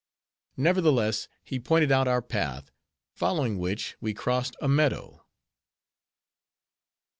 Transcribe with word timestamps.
Nevertheless, 0.57 1.27
he 1.43 1.59
pointed 1.59 1.91
out 1.91 2.07
our 2.07 2.23
path; 2.23 2.71
following 3.13 3.59
which, 3.59 3.95
we 4.01 4.15
crossed 4.15 4.55
a 4.59 4.67
meadow. 4.67 5.23